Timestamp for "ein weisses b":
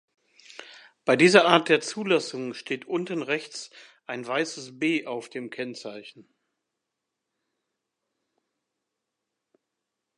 4.07-5.05